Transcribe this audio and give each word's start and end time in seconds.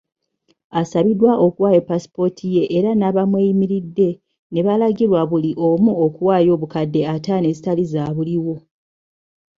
Asabiddwa 0.79 1.31
okuwaayo 1.45 1.81
paasipooti 1.87 2.45
ye 2.55 2.63
era 2.77 2.91
n'abamweyimiridde 2.95 4.09
ne 4.51 4.61
balangirwa 4.65 5.21
buli 5.29 5.51
omu 5.67 5.91
okuwaayo 6.05 6.49
obukadde 6.55 7.01
ataano 7.15 7.45
ezitali 7.51 7.83
zaabuliwo. 7.91 8.55